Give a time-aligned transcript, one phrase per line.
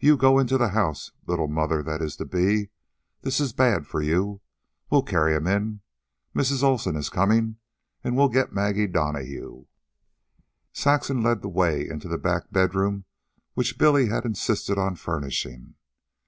[0.00, 2.70] "You go into the house, little mother that is to be.
[3.22, 4.40] This is bad for you.
[4.90, 5.82] We'll carry him in.
[6.34, 6.64] Mrs.
[6.64, 7.54] Olsen is coming,
[8.02, 9.66] and we'll get Maggie Donahue."
[10.72, 13.04] Saxon led the way into the back bedroom
[13.54, 15.76] which Billy had insisted on furnishing.